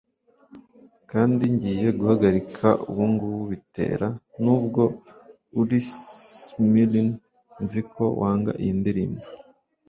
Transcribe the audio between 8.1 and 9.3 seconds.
wanga iyi ndirimbo